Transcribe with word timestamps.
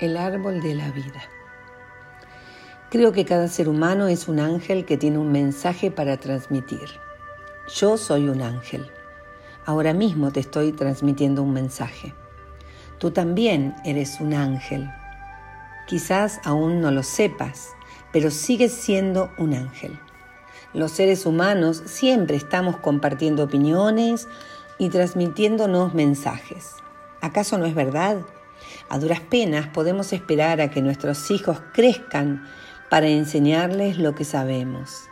El 0.00 0.16
árbol 0.16 0.62
de 0.62 0.74
la 0.74 0.90
vida. 0.92 1.20
Creo 2.88 3.12
que 3.12 3.26
cada 3.26 3.48
ser 3.48 3.68
humano 3.68 4.08
es 4.08 4.28
un 4.28 4.40
ángel 4.40 4.86
que 4.86 4.96
tiene 4.96 5.18
un 5.18 5.30
mensaje 5.30 5.90
para 5.90 6.16
transmitir. 6.16 6.88
Yo 7.74 7.98
soy 7.98 8.30
un 8.30 8.40
ángel. 8.40 8.90
Ahora 9.66 9.92
mismo 9.92 10.32
te 10.32 10.40
estoy 10.40 10.72
transmitiendo 10.72 11.42
un 11.42 11.52
mensaje. 11.52 12.14
Tú 12.96 13.10
también 13.10 13.74
eres 13.84 14.20
un 14.20 14.32
ángel. 14.32 14.90
Quizás 15.86 16.40
aún 16.44 16.80
no 16.80 16.90
lo 16.90 17.02
sepas, 17.02 17.68
pero 18.10 18.30
sigues 18.30 18.72
siendo 18.72 19.30
un 19.36 19.52
ángel. 19.52 20.00
Los 20.72 20.92
seres 20.92 21.26
humanos 21.26 21.82
siempre 21.84 22.36
estamos 22.36 22.78
compartiendo 22.78 23.44
opiniones 23.44 24.28
y 24.78 24.88
transmitiéndonos 24.88 25.92
mensajes. 25.92 26.76
¿Acaso 27.20 27.58
no 27.58 27.66
es 27.66 27.74
verdad? 27.74 28.22
A 28.90 28.98
duras 28.98 29.20
penas 29.20 29.68
podemos 29.68 30.12
esperar 30.12 30.60
a 30.60 30.68
que 30.68 30.82
nuestros 30.82 31.30
hijos 31.30 31.62
crezcan 31.72 32.44
para 32.90 33.06
enseñarles 33.06 33.98
lo 33.98 34.16
que 34.16 34.24
sabemos. 34.24 35.04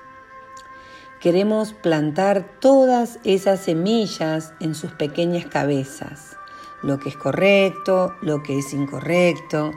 Queremos 1.20 1.75
plantar 1.75 2.59
todas 2.59 3.20
esas 3.23 3.61
semillas 3.61 4.53
en 4.59 4.75
sus 4.75 4.91
pequeñas 4.91 5.47
cabezas, 5.47 6.37
lo 6.83 6.98
que 6.98 7.09
es 7.09 7.17
correcto, 7.17 8.17
lo 8.20 8.43
que 8.43 8.59
es 8.59 8.73
incorrecto, 8.73 9.70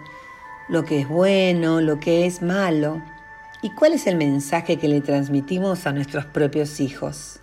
lo 0.68 0.84
que 0.84 1.02
es 1.02 1.07
bueno, 1.07 1.79
lo 1.79 1.99
que 1.99 2.26
es 2.26 2.41
malo. 2.41 3.04
¿Y 3.62 3.70
cuál 3.76 3.93
es 3.93 4.07
el 4.07 4.15
mensaje 4.15 4.77
que 4.77 4.88
le 4.88 5.02
transmitimos 5.02 5.85
a 5.85 5.91
nuestros 5.91 6.26
propios 6.26 6.79
hijos? 6.79 7.40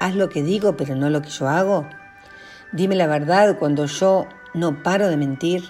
Haz 0.00 0.14
lo 0.14 0.30
que 0.30 0.42
digo, 0.42 0.78
pero 0.78 0.96
no 0.96 1.10
lo 1.10 1.20
que 1.20 1.28
yo 1.28 1.46
hago. 1.46 1.86
Dime 2.72 2.94
la 2.94 3.06
verdad 3.06 3.58
cuando 3.58 3.84
yo 3.84 4.26
no 4.54 4.82
paro 4.82 5.08
de 5.08 5.16
mentir. 5.16 5.64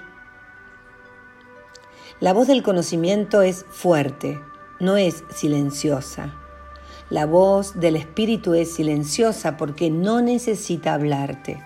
La 2.21 2.33
voz 2.33 2.47
del 2.47 2.63
conocimiento 2.63 3.43
es 3.43 3.67
fuerte, 3.69 4.41
no 4.79 4.97
es 4.97 5.25
silenciosa. 5.31 6.35
La 7.11 7.27
voz 7.27 7.81
del 7.81 7.97
espíritu 7.97 8.55
es 8.55 8.75
silenciosa 8.75 9.57
porque 9.57 9.91
no 9.91 10.23
necesita 10.23 10.95
hablarte. 10.95 11.63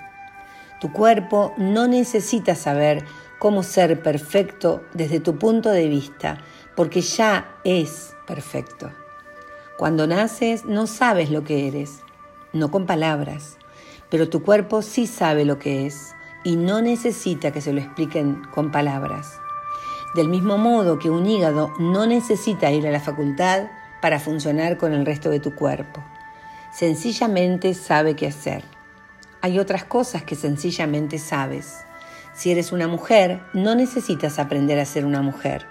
Tu 0.81 0.93
cuerpo 0.93 1.53
no 1.59 1.87
necesita 1.89 2.55
saber 2.55 3.05
cómo 3.39 3.63
ser 3.63 4.03
perfecto 4.03 4.83
desde 4.95 5.21
tu 5.21 5.39
punto 5.39 5.71
de 5.71 5.89
vista, 5.89 6.39
porque 6.77 7.01
ya 7.01 7.57
es 7.65 8.15
perfecto. 8.27 8.91
Cuando 9.77 10.07
naces 10.07 10.65
no 10.65 10.87
sabes 10.87 11.31
lo 11.31 11.45
que 11.45 11.69
eres, 11.69 12.01
no 12.53 12.71
con 12.71 12.87
palabras, 12.87 13.59
pero 14.11 14.29
tu 14.29 14.43
cuerpo 14.43 14.83
sí 14.83 15.07
sabe 15.07 15.45
lo 15.45 15.59
que 15.59 15.87
es 15.87 16.15
y 16.49 16.57
no 16.57 16.81
necesita 16.81 17.51
que 17.51 17.61
se 17.61 17.75
lo 17.75 17.81
expliquen 17.81 18.41
con 18.55 18.73
palabras. 18.73 19.39
Del 20.15 20.31
mismo 20.31 20.57
modo 20.57 20.99
que 20.99 21.11
un 21.11 21.27
hígado 21.27 21.75
no 21.79 22.07
necesita 22.07 22.71
ir 22.71 22.87
a 22.87 22.91
la 22.91 23.01
facultad 23.01 23.65
para 24.01 24.19
funcionar 24.19 24.79
con 24.79 24.95
el 24.95 25.05
resto 25.05 25.29
de 25.29 25.41
tu 25.41 25.55
cuerpo. 25.55 26.03
Sencillamente 26.73 27.75
sabe 27.75 28.17
qué 28.17 28.29
hacer. 28.29 28.65
Hay 29.43 29.59
otras 29.59 29.85
cosas 29.85 30.23
que 30.23 30.37
sencillamente 30.37 31.19
sabes. 31.19 31.85
Si 32.33 32.51
eres 32.51 32.73
una 32.73 32.89
mujer, 32.89 33.43
no 33.53 33.75
necesitas 33.75 34.39
aprender 34.39 34.79
a 34.79 34.87
ser 34.87 35.05
una 35.05 35.21
mujer. 35.21 35.67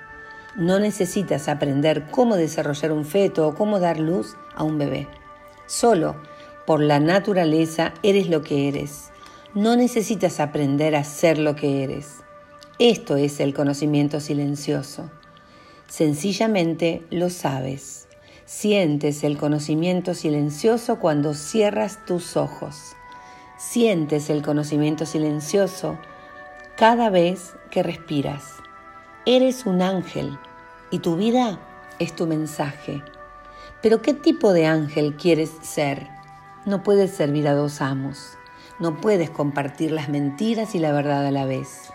No 0.55 0.77
necesitas 0.77 1.47
aprender 1.47 2.05
cómo 2.11 2.35
desarrollar 2.35 2.91
un 2.91 3.03
feto 3.03 3.47
o 3.47 3.55
cómo 3.55 3.79
dar 3.79 3.99
luz 3.99 4.37
a 4.53 4.63
un 4.63 4.77
bebé. 4.77 5.07
Solo 5.65 6.17
por 6.67 6.81
la 6.81 6.99
naturaleza 6.99 7.95
eres 8.03 8.29
lo 8.29 8.43
que 8.43 8.67
eres. 8.67 9.09
No 9.57 9.75
necesitas 9.75 10.39
aprender 10.39 10.95
a 10.95 11.03
ser 11.03 11.39
lo 11.39 11.55
que 11.55 11.83
eres. 11.83 12.17
Esto 12.77 13.15
es 13.15 13.39
el 13.39 13.55
conocimiento 13.55 14.19
silencioso. 14.19 15.09
Sencillamente 15.87 17.03
lo 17.09 17.31
sabes. 17.31 18.07
Sientes 18.45 19.23
el 19.23 19.35
conocimiento 19.35 20.13
silencioso 20.13 20.99
cuando 20.99 21.33
cierras 21.33 22.05
tus 22.05 22.37
ojos. 22.37 22.95
Sientes 23.57 24.29
el 24.29 24.43
conocimiento 24.43 25.07
silencioso 25.07 25.97
cada 26.75 27.09
vez 27.09 27.55
que 27.71 27.81
respiras. 27.81 28.57
Eres 29.25 29.65
un 29.65 29.81
ángel 29.81 30.37
y 30.91 30.99
tu 30.99 31.15
vida 31.15 31.59
es 31.97 32.15
tu 32.15 32.27
mensaje. 32.27 33.01
Pero 33.81 34.03
¿qué 34.03 34.13
tipo 34.13 34.53
de 34.53 34.67
ángel 34.67 35.15
quieres 35.15 35.49
ser? 35.63 36.07
No 36.67 36.83
puedes 36.83 37.09
servir 37.09 37.47
a 37.47 37.55
dos 37.55 37.81
amos. 37.81 38.37
No 38.79 38.97
puedes 39.01 39.29
compartir 39.29 39.91
las 39.91 40.07
mentiras 40.07 40.75
y 40.75 40.79
la 40.79 40.91
verdad 40.91 41.25
a 41.25 41.31
la 41.31 41.45
vez. 41.45 41.91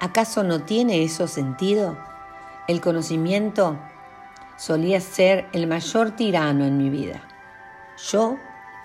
¿Acaso 0.00 0.42
no 0.42 0.62
tiene 0.62 1.04
eso 1.04 1.28
sentido? 1.28 1.96
El 2.66 2.80
conocimiento 2.80 3.78
solía 4.56 5.00
ser 5.00 5.46
el 5.52 5.66
mayor 5.66 6.10
tirano 6.12 6.64
en 6.64 6.78
mi 6.78 6.90
vida. 6.90 7.22
Yo 8.10 8.38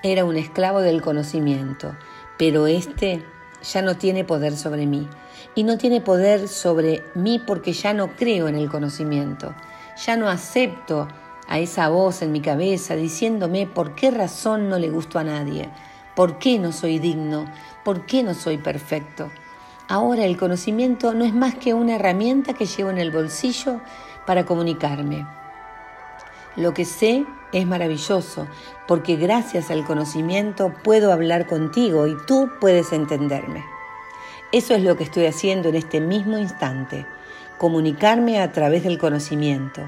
era 0.04 0.24
un 0.24 0.36
esclavo 0.36 0.82
del 0.82 1.02
conocimiento, 1.02 1.96
pero 2.38 2.68
este 2.68 3.26
ya 3.64 3.82
no 3.82 3.96
tiene 3.98 4.24
poder 4.24 4.56
sobre 4.56 4.86
mí. 4.86 5.08
Y 5.56 5.64
no 5.64 5.78
tiene 5.78 6.02
poder 6.02 6.48
sobre 6.48 7.04
mí 7.16 7.40
porque 7.40 7.74
ya 7.74 7.94
no 7.94 8.16
creo 8.16 8.48
en 8.48 8.56
el 8.56 8.70
conocimiento. 8.70 9.56
Ya 10.06 10.16
no 10.16 10.30
acepto 10.30 11.08
a 11.48 11.60
esa 11.60 11.90
voz 11.90 12.22
en 12.22 12.32
mi 12.32 12.42
cabeza 12.42 12.96
diciéndome 12.96 13.66
por 13.66 13.96
qué 13.96 14.12
razón 14.12 14.70
no 14.70 14.78
le 14.78 14.90
gusto 14.90 15.18
a 15.18 15.24
nadie, 15.24 15.70
por 16.16 16.40
qué 16.40 16.60
no 16.60 16.72
soy 16.72 17.00
digno, 17.00 17.46
por 17.84 18.06
qué 18.06 18.24
no 18.24 18.34
soy 18.34 18.58
perfecto. 18.58 19.30
Ahora 19.88 20.26
el 20.26 20.38
conocimiento 20.38 21.14
no 21.14 21.26
es 21.26 21.34
más 21.34 21.56
que 21.56 21.74
una 21.74 21.96
herramienta 21.96 22.54
que 22.54 22.66
llevo 22.66 22.90
en 22.90 22.98
el 22.98 23.12
bolsillo 23.12 23.82
para 24.26 24.46
comunicarme. 24.46 25.28
Lo 26.56 26.74
que 26.74 26.86
sé 26.86 27.26
es 27.52 27.68
maravilloso 27.68 28.48
porque 28.88 29.16
gracias 29.16 29.70
al 29.70 29.86
conocimiento 29.86 30.74
puedo 30.84 31.12
hablar 31.12 31.48
contigo 31.48 32.08
y 32.08 32.16
tú 32.26 32.50
puedes 32.60 32.94
entenderme. 32.94 33.64
Eso 34.52 34.74
es 34.74 34.84
lo 34.84 34.96
que 34.96 35.04
estoy 35.04 35.26
haciendo 35.26 35.70
en 35.70 35.76
este 35.76 36.00
mismo 36.00 36.38
instante, 36.38 37.06
comunicarme 37.58 38.42
a 38.42 38.52
través 38.52 38.84
del 38.84 38.98
conocimiento. 38.98 39.82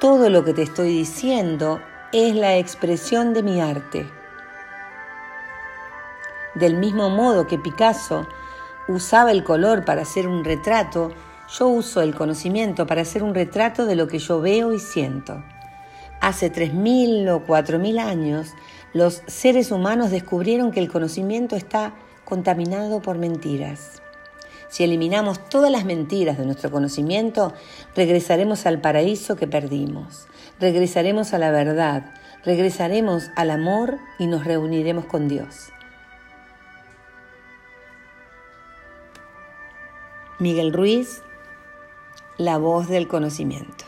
Todo 0.00 0.28
lo 0.28 0.44
que 0.44 0.52
te 0.52 0.62
estoy 0.62 0.90
diciendo 0.90 1.80
es 2.12 2.34
la 2.34 2.56
expresión 2.58 3.32
de 3.32 3.42
mi 3.42 3.60
arte. 3.60 4.06
Del 6.56 6.78
mismo 6.78 7.10
modo 7.10 7.46
que 7.46 7.58
Picasso 7.58 8.26
usaba 8.88 9.30
el 9.30 9.44
color 9.44 9.84
para 9.84 10.02
hacer 10.02 10.26
un 10.26 10.42
retrato, 10.42 11.12
yo 11.58 11.68
uso 11.68 12.00
el 12.00 12.14
conocimiento 12.14 12.86
para 12.86 13.02
hacer 13.02 13.22
un 13.22 13.34
retrato 13.34 13.84
de 13.84 13.94
lo 13.94 14.08
que 14.08 14.18
yo 14.18 14.40
veo 14.40 14.72
y 14.72 14.78
siento. 14.78 15.44
Hace 16.22 16.50
3.000 16.50 17.28
o 17.30 17.44
4.000 17.44 18.00
años, 18.00 18.54
los 18.94 19.22
seres 19.26 19.70
humanos 19.70 20.10
descubrieron 20.10 20.72
que 20.72 20.80
el 20.80 20.90
conocimiento 20.90 21.56
está 21.56 21.94
contaminado 22.24 23.02
por 23.02 23.18
mentiras. 23.18 24.00
Si 24.70 24.82
eliminamos 24.82 25.48
todas 25.50 25.70
las 25.70 25.84
mentiras 25.84 26.38
de 26.38 26.46
nuestro 26.46 26.70
conocimiento, 26.70 27.52
regresaremos 27.94 28.64
al 28.64 28.80
paraíso 28.80 29.36
que 29.36 29.46
perdimos, 29.46 30.26
regresaremos 30.58 31.34
a 31.34 31.38
la 31.38 31.50
verdad, 31.50 32.14
regresaremos 32.46 33.30
al 33.36 33.50
amor 33.50 33.98
y 34.18 34.26
nos 34.26 34.46
reuniremos 34.46 35.04
con 35.04 35.28
Dios. 35.28 35.70
Miguel 40.38 40.74
Ruiz, 40.74 41.22
La 42.36 42.58
voz 42.58 42.88
del 42.88 43.08
conocimiento. 43.08 43.86